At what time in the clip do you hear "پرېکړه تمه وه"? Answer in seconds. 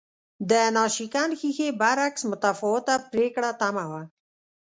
3.11-4.01